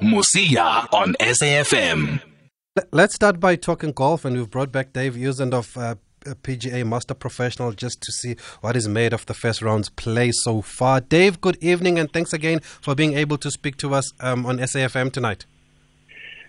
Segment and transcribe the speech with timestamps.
[0.00, 2.20] Musia on SAFM.
[2.90, 7.72] Let's start by talking golf, and we've brought back Dave Usendorf uh, PGA Master Professional
[7.72, 11.00] just to see what is made of the first round's play so far.
[11.00, 14.58] Dave, good evening, and thanks again for being able to speak to us um, on
[14.58, 15.44] SAFM tonight.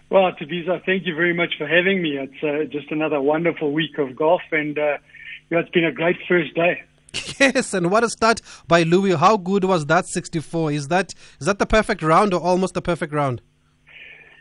[0.10, 2.18] Well, Tabisa, thank you very much for having me.
[2.18, 4.98] It's uh, just another wonderful week of golf, and uh,
[5.50, 6.84] you know, it's been a great first day.
[7.40, 9.16] Yes, and what a start by Louis.
[9.16, 10.72] How good was that 64?
[10.72, 13.42] Is that is that the perfect round or almost the perfect round?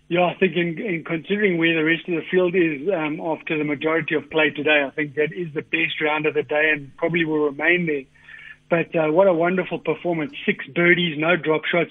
[0.09, 3.57] Yeah, I think in, in considering where the rest of the field is um, after
[3.57, 6.71] the majority of play today, I think that is the best round of the day
[6.73, 8.05] and probably will remain there.
[8.69, 10.33] But uh, what a wonderful performance.
[10.45, 11.91] Six birdies, no drop shots.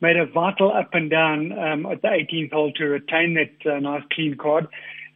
[0.00, 3.78] Made a vital up and down um, at the 18th hole to retain that uh,
[3.80, 4.66] nice clean card.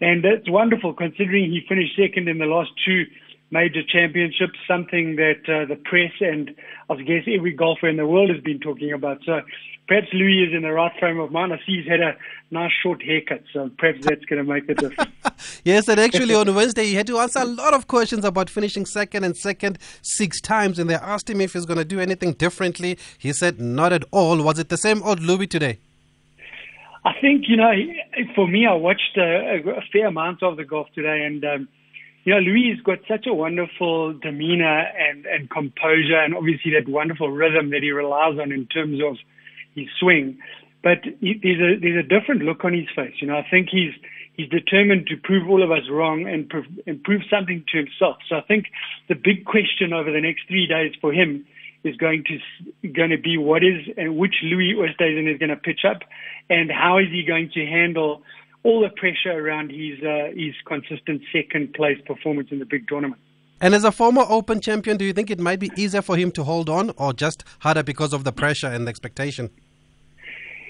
[0.00, 3.04] And it's wonderful considering he finished second in the last two
[3.50, 6.54] major championships, something that uh, the press and
[6.90, 9.18] I guess every golfer in the world has been talking about.
[9.24, 9.40] So
[9.86, 11.52] perhaps Louis is in the right frame of mind.
[11.52, 12.16] I see he's had a
[12.50, 15.10] nice short haircut, so perhaps that's going to make the difference.
[15.64, 18.84] yes, and actually on Wednesday he had to answer a lot of questions about finishing
[18.84, 22.32] second and second six times, and they asked him if he's going to do anything
[22.32, 22.98] differently.
[23.18, 24.42] He said not at all.
[24.42, 25.78] Was it the same old Louis today?
[27.04, 27.70] I think you know,
[28.34, 31.68] for me, I watched a, a fair amount of the golf today, and um,
[32.26, 36.90] you know, Louis has got such a wonderful demeanor and, and composure and obviously that
[36.90, 39.16] wonderful rhythm that he relies on in terms of
[39.76, 40.36] his swing.
[40.82, 43.14] But he, there's a, there's a different look on his face.
[43.20, 43.94] You know, I think he's,
[44.34, 48.16] he's determined to prove all of us wrong and, prove, and prove something to himself.
[48.28, 48.66] So I think
[49.08, 51.46] the big question over the next three days for him
[51.84, 55.56] is going to going to be what is and which Louis Oosthuizen is going to
[55.56, 56.02] pitch up,
[56.50, 58.22] and how is he going to handle
[58.66, 63.20] all the pressure around his uh, his consistent second place performance in the big tournament.
[63.60, 66.30] And as a former Open champion, do you think it might be easier for him
[66.32, 69.50] to hold on, or just harder because of the pressure and the expectation?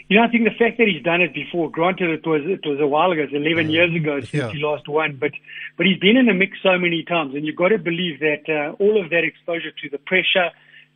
[0.08, 2.64] You know, I think the fact that he's done it before, granted it was it
[2.64, 3.72] was a while ago, it's 11 mm.
[3.72, 4.52] years ago since yeah.
[4.52, 5.32] he last won, but
[5.76, 8.44] but he's been in the mix so many times, and you've got to believe that
[8.46, 10.50] uh, all of that exposure to the pressure,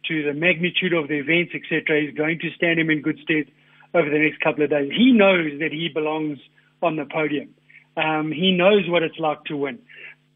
[0.06, 3.50] to the magnitude of the events, etc., is going to stand him in good stead
[3.94, 4.92] over the next couple of days.
[4.94, 6.38] He knows that he belongs
[6.82, 7.54] on the podium.
[7.96, 9.78] Um, he knows what it's like to win.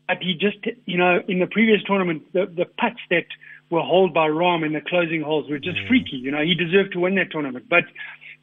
[0.06, 3.27] But he just, you know, in the previous tournament, the, the putts that
[3.71, 6.16] were held by Rahm in the closing holes were just freaky.
[6.16, 7.66] You know, he deserved to win that tournament.
[7.69, 7.84] But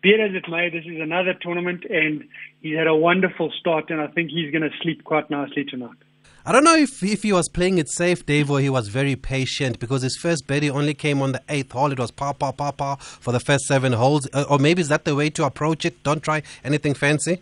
[0.01, 2.23] be it as it may, this is another tournament, and
[2.61, 5.97] he's had a wonderful start, and I think he's going to sleep quite nicely tonight.
[6.43, 9.15] I don't know if, if he was playing it safe, Dave, or he was very
[9.15, 11.91] patient because his first birdie only came on the eighth hole.
[11.91, 14.27] It was pa pa pa pa for the first seven holes.
[14.33, 16.01] Uh, or maybe is that the way to approach it?
[16.01, 17.41] Don't try anything fancy.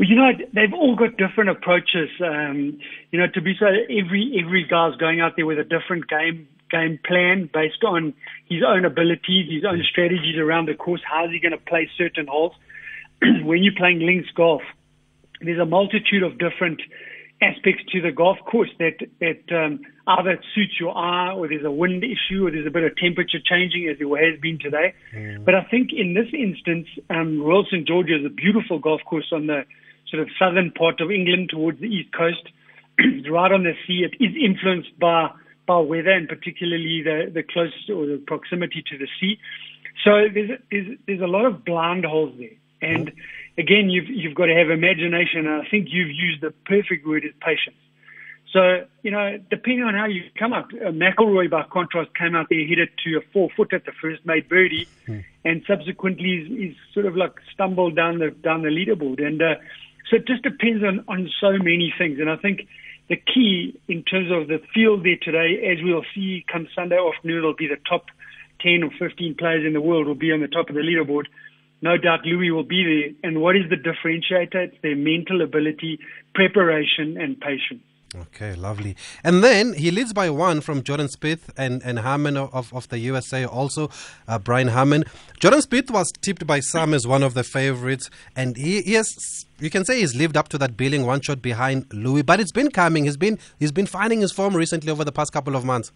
[0.00, 2.08] Well, you know, they've all got different approaches.
[2.24, 2.80] Um,
[3.10, 6.48] you know, to be so every every guy's going out there with a different game
[6.70, 8.14] game plan based on
[8.48, 11.02] his own abilities, his own strategies around the course.
[11.04, 12.54] How is he going to play certain holes?
[13.44, 14.62] when you're playing links golf,
[15.42, 16.80] there's a multitude of different
[17.42, 21.70] aspects to the golf course that that um, either suits your eye, or there's a
[21.70, 24.94] wind issue, or there's a bit of temperature changing, as there has been today.
[25.14, 25.44] Mm.
[25.44, 29.28] But I think in this instance, um, Royal St George is a beautiful golf course
[29.30, 29.66] on the
[30.10, 32.48] sort of southern part of England towards the east coast.
[33.30, 34.04] right on the sea.
[34.04, 35.30] It is influenced by
[35.66, 39.38] by weather and particularly the the close or the proximity to the sea.
[40.04, 43.12] So there's there's, there's a lot of blind holes there, and
[43.58, 45.46] again you've you've got to have imagination.
[45.46, 47.76] And I think you've used the perfect word is patience.
[48.52, 52.48] So, you know, depending on how you come up, uh, McIlroy, by contrast, came out
[52.50, 55.24] there, hit it to a four foot at the first, made birdie, mm.
[55.44, 59.24] and subsequently he's, he's, sort of like stumbled down the down the leaderboard.
[59.24, 59.54] And uh,
[60.10, 62.18] so it just depends on, on so many things.
[62.18, 62.66] And I think
[63.08, 67.38] the key in terms of the field there today, as we'll see come Sunday afternoon,
[67.38, 68.06] it'll be the top
[68.60, 71.24] 10 or 15 players in the world will be on the top of the leaderboard.
[71.82, 73.30] No doubt Louis will be there.
[73.30, 74.68] And what is the differentiator?
[74.68, 75.98] It's their mental ability,
[76.34, 77.82] preparation, and patience.
[78.16, 78.96] Okay, lovely.
[79.22, 82.98] And then he leads by one from Jordan Spieth and, and Harman of, of the
[82.98, 83.88] USA, also
[84.26, 85.04] uh, Brian Harman.
[85.38, 89.46] Jordan Spieth was tipped by some as one of the favorites, and he, he has,
[89.60, 92.50] you can say he's lived up to that billing one shot behind Louis, but it's
[92.50, 93.04] been coming.
[93.04, 95.92] He's been, he's been finding his form recently over the past couple of months.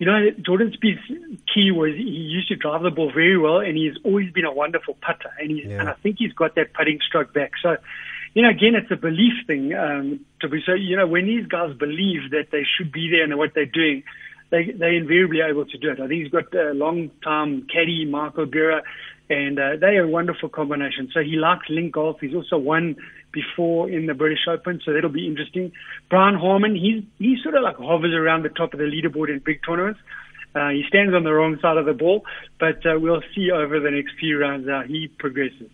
[0.00, 1.08] You know, Jordan Spieth's
[1.52, 4.52] key was he used to drive the ball very well, and he's always been a
[4.52, 5.78] wonderful putter, and, he's, yeah.
[5.78, 7.52] and I think he's got that putting stroke back.
[7.62, 7.76] So
[8.38, 9.74] you know, again, it's a belief thing.
[9.74, 13.24] Um, to be so, you know, when these guys believe that they should be there
[13.24, 14.04] and what they're doing,
[14.52, 15.98] they they invariably are able to do it.
[15.98, 18.82] I think he's got a long time caddy, Michael Greller,
[19.28, 21.10] and uh, they are a wonderful combination.
[21.12, 22.18] So he likes link golf.
[22.20, 22.94] He's also won
[23.32, 25.72] before in the British Open, so that'll be interesting.
[26.08, 29.40] Brian Harman, he's he sort of like hovers around the top of the leaderboard in
[29.44, 29.98] big tournaments.
[30.54, 32.24] Uh, he stands on the wrong side of the ball,
[32.60, 35.70] but uh, we'll see over the next few rounds how he progresses.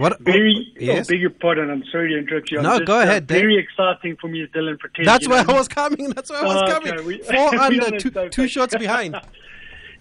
[0.00, 0.18] What?
[0.20, 1.06] Very, yes?
[1.06, 2.60] oh, beg your pardon, I'm sorry to interrupt you.
[2.62, 3.40] No, just, go uh, ahead, Dave.
[3.40, 5.04] very exciting for me is Dylan Frittelli.
[5.04, 5.36] That's know.
[5.36, 6.10] I was coming.
[6.10, 6.92] That's where I was Oh, coming.
[6.94, 9.16] okay, we- Four under, two, two shots behind.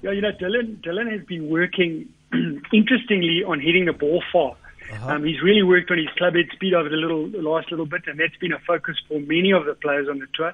[0.01, 2.07] Yeah, you know, Dylan, Dylan has been working
[2.71, 4.55] interestingly on hitting the ball far.
[4.91, 5.09] Uh-huh.
[5.15, 7.85] Um, he's really worked on his club head speed over the little the last little
[7.85, 10.53] bit, and that's been a focus for many of the players on the tour.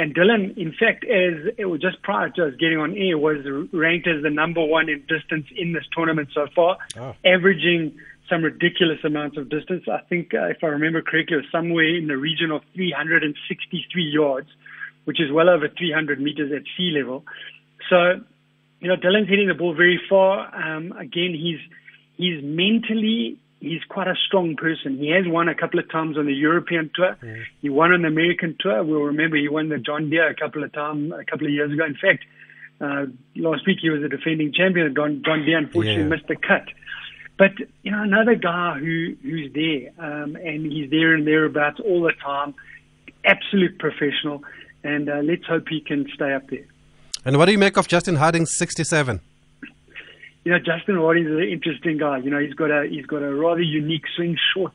[0.00, 3.38] And Dylan, in fact, as it was just prior to us getting on air, was
[3.72, 7.14] ranked as the number one in distance in this tournament so far, Oh.
[7.24, 7.96] averaging
[8.30, 9.84] some ridiculous amounts of distance.
[9.90, 14.02] I think, uh, if I remember correctly, it was somewhere in the region of 363
[14.04, 14.48] yards,
[15.04, 17.24] which is well over 300 meters at sea level.
[17.90, 18.20] So,
[18.80, 20.48] you know, Dylan's hitting the ball very far.
[20.54, 21.58] Um, again, he's
[22.16, 24.96] he's mentally he's quite a strong person.
[24.98, 27.16] He has won a couple of times on the European tour.
[27.60, 28.82] He won on the American tour.
[28.82, 31.70] We'll remember he won the John Deere a couple of times a couple of years
[31.72, 31.84] ago.
[31.84, 32.24] In fact,
[32.80, 33.06] uh,
[33.36, 34.86] last week he was the defending champion.
[34.86, 36.08] of John, John Deere unfortunately Yeah.
[36.08, 36.68] missed the cut.
[37.40, 37.52] But
[37.82, 42.12] you know, another guy who who's there, um, and he's there and thereabouts all the
[42.22, 42.54] time.
[43.24, 44.44] Absolute professional,
[44.84, 46.66] and uh, let's hope he can stay up there.
[47.24, 49.20] And what do you make of Justin Harding's 67?
[50.44, 52.18] you know, Justin Harding is an interesting guy.
[52.18, 54.74] You know, he's got a he's got a rather unique swing, short,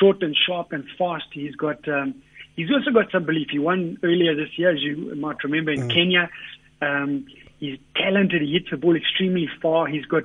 [0.00, 1.26] short and sharp and fast.
[1.32, 2.14] He's got um,
[2.56, 3.48] he's also got some belief.
[3.50, 6.30] He won earlier this year, as you might remember, in Kenya.
[6.80, 7.26] Um,
[7.58, 8.40] he's talented.
[8.40, 9.86] He hits the ball extremely far.
[9.86, 10.24] He's got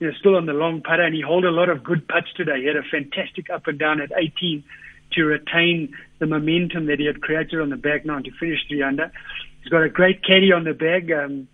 [0.00, 2.32] you know still on the long putter, and he hold a lot of good putts
[2.36, 2.60] today.
[2.60, 4.64] He had a fantastic up and down at 18
[5.12, 8.82] to retain the momentum that he had created on the back nine to finish three
[8.82, 9.12] under.
[9.62, 11.12] He's got a great caddy on the bag.
[11.12, 11.48] Um,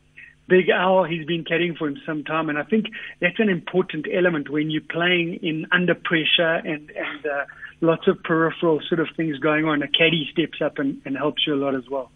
[0.48, 2.87] Big Al, he's been carrying for him some time, and I think
[3.20, 7.44] that's an important element when you're playing in under pressure and and uh,
[7.81, 9.82] lots of peripheral sort of things going on.
[9.82, 12.12] A caddy steps up and, and helps you a lot as well.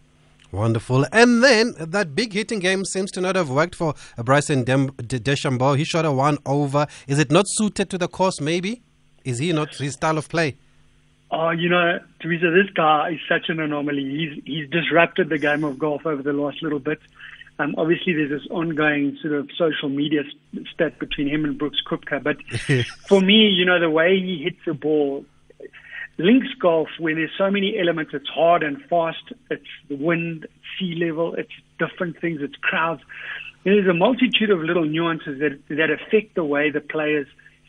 [0.53, 1.07] Wonderful.
[1.13, 5.21] And then that big hitting game seems to not have worked for Bryson Dem- De-
[5.21, 5.77] DeChambeau.
[5.79, 6.87] He shot a one over.
[7.07, 8.83] Is it not suited to the course, maybe?
[9.25, 10.57] Is he not his style of play?
[11.31, 14.03] Oh, you know, Teresa, this guy is such an anomaly.
[14.03, 16.99] He's he's disrupted the game of golf over the last little bit.
[17.61, 20.23] Um, obviously, there's this ongoing sort of social media
[20.73, 22.23] spat between him and Brooks Koepka.
[22.23, 22.43] But
[23.07, 25.25] for me, you know, the way he hits the ball,
[26.21, 30.47] links golf, where there's so many elements, it's hard and fast, it's the wind,
[30.79, 33.03] sea level, it's different things, it's crowds.
[33.65, 37.27] There's a multitude of little nuances that that affect the way the players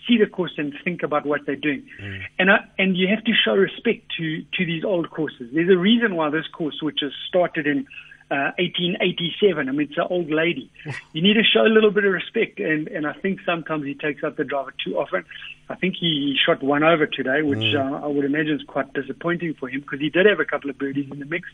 [0.07, 1.83] see the course and think about what they're doing.
[2.01, 2.21] Mm.
[2.39, 5.49] And I, and you have to show respect to to these old courses.
[5.53, 7.87] There's a reason why this course, which was started in
[8.31, 10.71] uh, 1887, I mean, it's an old lady.
[11.13, 13.95] You need to show a little bit of respect, and and I think sometimes he
[13.95, 15.25] takes up the driver too often.
[15.69, 19.55] I think he shot one over today, which uh, I would imagine is quite disappointing
[19.59, 21.49] for him because he did have a couple of birdies in the mix.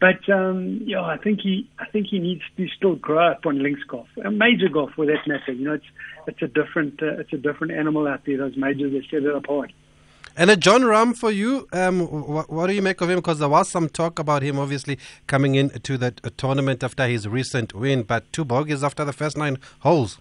[0.00, 3.62] But um, yeah, I think he I think he needs to still grow up on
[3.62, 5.52] links golf, uh, major golf for that matter.
[5.52, 5.90] You know, it's
[6.26, 8.38] it's a different uh, it's a different animal out there.
[8.38, 9.72] Those majors they set it apart.
[10.38, 13.16] And a Jon Rahm for you, um, wh- what do you make of him?
[13.16, 14.96] Because there was some talk about him obviously
[15.26, 19.36] coming into that uh, tournament after his recent win, but two bogeys after the first
[19.36, 20.20] nine holes.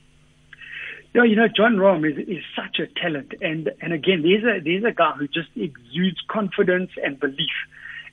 [1.13, 4.59] Yeah, you know, Jon Rahm is is such a talent, and and again, there's a
[4.59, 7.53] there's a guy who just exudes confidence and belief,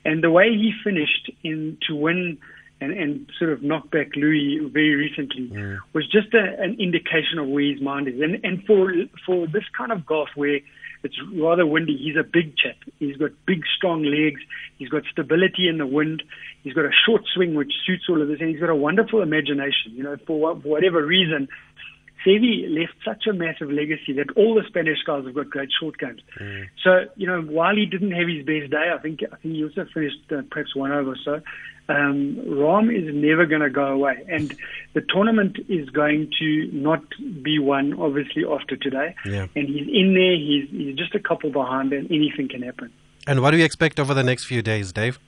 [0.05, 2.37] and the way he finished in to win
[2.81, 5.77] and and sort of knock back Louis very recently mm.
[5.93, 8.93] was just a, an indication of where his mind is, and and for
[9.25, 10.59] for this kind of golf where
[11.05, 11.95] it's rather windy.
[11.95, 12.77] He's a big chap.
[12.97, 14.41] He's got big, strong legs.
[14.79, 16.23] He's got stability in the wind.
[16.63, 19.21] He's got a short swing, which suits all of this, and he's got a wonderful
[19.21, 19.93] imagination.
[19.93, 21.47] You know, for, for whatever reason,
[22.25, 25.97] Seve left such a massive legacy that all the Spanish guys have got great short
[25.97, 26.21] games.
[26.83, 29.63] So, you know, while he didn't have his best day, I think I think he
[29.63, 31.15] also finished uh, perhaps one over.
[31.23, 31.41] So,
[31.87, 34.55] um, Rahm is never going to go away, and
[34.93, 37.03] the tournament is going to not
[37.43, 39.13] be won obviously after today.
[39.25, 39.47] Yeah.
[39.55, 40.35] And he's in there.
[40.35, 42.91] He's he's just a couple behind, and anything can happen.
[43.27, 45.19] And what do you expect over the next few days, Dave?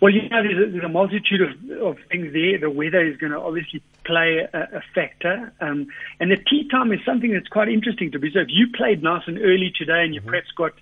[0.00, 2.58] Well, you know, there's a, there's a multitude of, of things there.
[2.58, 5.52] The weather is going to obviously play a, a factor.
[5.60, 5.88] Um,
[6.20, 8.30] and the tee time is something that's quite interesting to be.
[8.32, 10.72] So if you played nice and early today and you perhaps got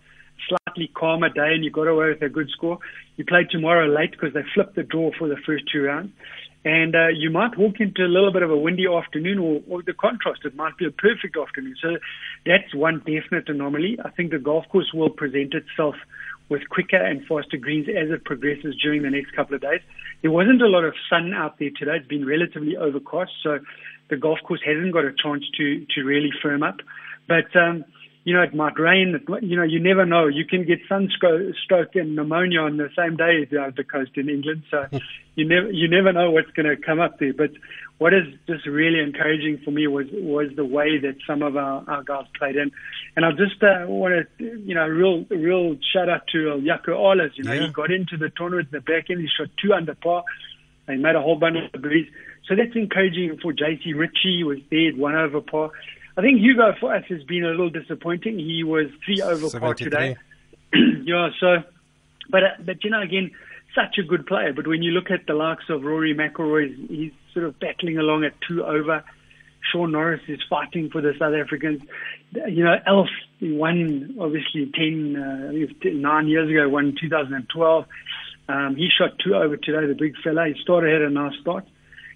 [0.48, 2.78] slightly calmer day and you got away with a good score,
[3.16, 6.12] you play tomorrow late because they flipped the draw for the first two rounds.
[6.66, 9.82] And uh, you might walk into a little bit of a windy afternoon or, or
[9.82, 10.40] the contrast.
[10.44, 11.76] It might be a perfect afternoon.
[11.80, 11.98] So
[12.46, 13.98] that's one definite anomaly.
[14.02, 15.94] I think the golf course will present itself
[16.48, 19.80] with quicker and faster greens as it progresses during the next couple of days.
[20.22, 21.96] There wasn't a lot of sun out there today.
[21.96, 23.58] It's been relatively overcast, so
[24.10, 26.76] the golf course hasn't got a chance to, to really firm up.
[27.26, 27.84] But, um,
[28.24, 29.14] you know, it might rain.
[29.14, 30.26] It, you know, you never know.
[30.26, 34.64] You can get sunstroke and pneumonia on the same day at the coast in England.
[34.70, 34.86] So
[35.36, 37.34] you never you never know what's going to come up there.
[37.34, 37.50] But
[37.98, 41.84] what is just really encouraging for me was was the way that some of our,
[41.88, 42.72] our guys played in.
[43.16, 46.88] And I just uh, want to, you know, real real shout out to uh, Jaco
[46.88, 47.30] Ahlers.
[47.36, 47.66] You know, Yeah.
[47.66, 49.20] he got into the tournament in the back end.
[49.20, 50.24] He shot two under par.
[50.88, 52.08] He made a whole bunch of birdies.
[52.48, 55.70] So that's encouraging for JC Ritchie was there at one over par.
[56.16, 58.38] I think Higgo for us has been a little disappointing.
[58.38, 60.16] He was three over par today.
[61.04, 61.62] yeah, so,
[62.28, 63.30] but uh, but you know again,
[63.74, 64.52] such a good player.
[64.52, 68.24] But when you look at the likes of Rory McIlroy, he's sort of battling along
[68.24, 69.04] at two over.
[69.72, 71.82] Shaun Norris is fighting for the South Africans.
[72.32, 73.10] You know, Els
[73.40, 77.84] won obviously ten, uh, nine years ago, won 2012.
[78.48, 80.46] Um, he shot two over today, the big fella.
[80.46, 81.64] He started had a nice start.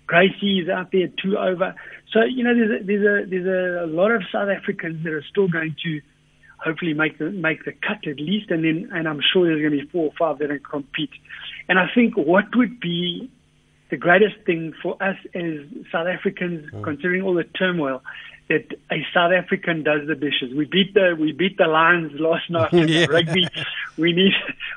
[0.06, 1.75] Gracie is out there two over.
[2.12, 5.25] So you know, there's a, there's a there's a lot of South Africans that are
[5.30, 6.00] still going to
[6.58, 9.78] hopefully make the make the cut at least, and then and I'm sure there's going
[9.78, 11.10] to be four or five that can compete.
[11.68, 13.30] And I think what would be
[13.90, 15.54] the greatest thing for us as
[15.90, 16.83] South Africans, mm.
[16.85, 18.02] considering all the turmoil,
[18.49, 20.54] that a South African does the dishes.
[20.54, 23.07] We beat the we beat the Lions last night in Yeah.
[23.07, 23.47] rugby.
[23.97, 24.33] We need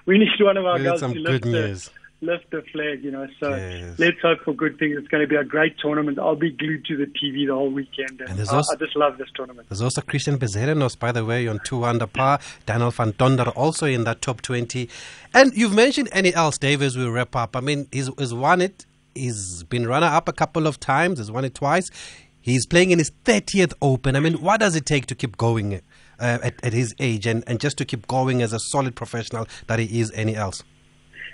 [0.06, 1.90] we need one of our We some to lift the,
[2.22, 3.04] lift the flag.
[3.04, 3.98] You know, so Yes.
[3.98, 4.98] let's hope for good things.
[4.98, 6.20] It's going to be a great tournament.
[6.20, 8.96] I'll be glued to the TV the whole weekend, and, And I, also- I just
[8.96, 9.70] love this tournament.
[9.70, 12.40] There's also Christiaan Bezuidenhout, by the way, on two under par.
[12.66, 14.90] Daniel van Tonder also in that top 20.
[15.34, 17.56] And you've mentioned Ernie Els, Dave, as we wrap up.
[17.56, 18.86] I mean, he's, he's won it.
[19.16, 21.20] He's been runner up a couple of times.
[21.20, 21.90] He's won it twice.
[22.40, 24.16] He's playing in his 30th Open.
[24.16, 25.76] I mean, what does it take to keep going
[26.20, 29.48] uh, at, at his age and, and just to keep going as a solid professional
[29.68, 30.64] that he is Ernie Els?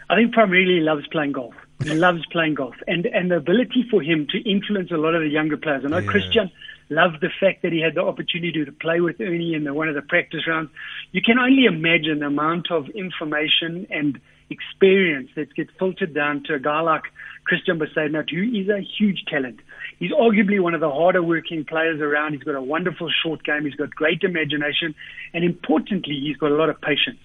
[0.10, 1.54] I think primarily he loves playing golf.
[1.84, 5.22] He loves playing golf, and and the ability for him to influence a lot of
[5.22, 5.84] the younger players.
[5.86, 6.10] I know Yeah.
[6.10, 6.52] Christian
[6.90, 9.90] loved the fact that he had the opportunity to play with Ernie in the, one
[9.90, 10.70] of the practice rounds.
[11.12, 14.20] You can only imagine the amount of information and
[14.50, 17.04] experience that gets filtered down to a guy like
[17.48, 19.60] Christiaan Bezuidenhout, who is a huge talent.
[20.00, 22.34] He's arguably one of the harder working players around.
[22.34, 23.66] He's got a wonderful short game.
[23.66, 24.94] He's got great imagination,
[25.34, 27.20] and importantly, he's got a lot of patience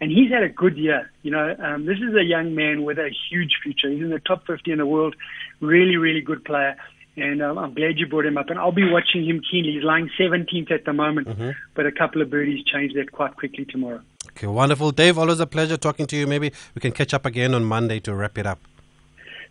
[0.00, 1.10] and he's had a good year.
[1.22, 3.90] You know, um, this is a young man with a huge future.
[3.90, 5.16] He's in the top 50 in the world,
[5.60, 6.76] really, really good player.
[7.16, 8.50] And um, I'm glad you brought him up.
[8.50, 9.72] And I'll be watching him keenly.
[9.72, 11.28] He's lying 17th at the moment,
[11.74, 14.02] but a couple of birdies change that quite quickly tomorrow.
[14.32, 14.90] Okay, wonderful.
[14.90, 16.26] Dave, always a pleasure talking to you.
[16.26, 18.60] Maybe we can catch up again on Monday to wrap it up.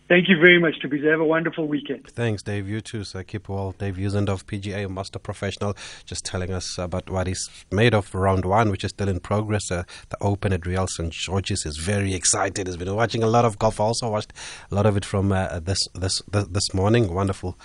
[0.08, 1.10] Thank you very much, Tabiza.
[1.10, 2.06] Have a wonderful weekend.
[2.06, 2.68] Thanks, Dave.
[2.68, 3.02] You too.
[3.02, 3.74] So keep well.
[3.76, 8.70] Dave Usendorf, PGA Master Professional, just telling us about what he's made of round one,
[8.70, 9.68] which is still in progress.
[9.68, 11.12] Uh, the Open at Royal St.
[11.12, 12.68] George's is very excited.
[12.68, 13.80] He's been watching a lot of golf.
[13.80, 14.32] Also watched
[14.70, 17.12] a lot of it from uh, this, this this this morning.
[17.12, 17.58] Wonderful,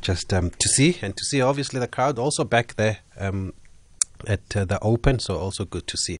[0.00, 1.40] just um, to see and to see.
[1.40, 3.54] Obviously, the crowd also back there um,
[4.24, 5.18] at uh, the Open.
[5.18, 6.18] So also good to see.